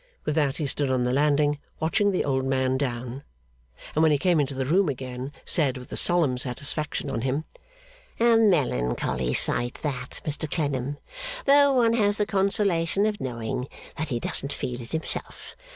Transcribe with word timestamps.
With 0.25 0.33
that 0.33 0.57
he 0.57 0.65
stood 0.65 0.89
on 0.89 1.03
the 1.03 1.13
landing, 1.13 1.59
watching 1.79 2.09
the 2.11 2.25
old 2.25 2.43
man 2.43 2.75
down: 2.75 3.21
and 3.95 4.01
when 4.01 4.11
he 4.11 4.17
came 4.17 4.39
into 4.39 4.55
the 4.55 4.65
room 4.65 4.89
again, 4.89 5.31
said, 5.45 5.77
with 5.77 5.91
a 5.91 5.95
solemn 5.95 6.39
satisfaction 6.39 7.11
on 7.11 7.21
him, 7.21 7.45
'A 8.19 8.37
melancholy 8.37 9.35
sight 9.35 9.75
that, 9.83 10.19
Mr 10.25 10.49
Clennam, 10.49 10.97
though 11.45 11.73
one 11.73 11.93
has 11.93 12.17
the 12.17 12.25
consolation 12.25 13.05
of 13.05 13.21
knowing 13.21 13.67
that 13.95 14.09
he 14.09 14.19
doesn't 14.19 14.53
feel 14.53 14.81
it 14.81 14.91
himself. 14.91 15.55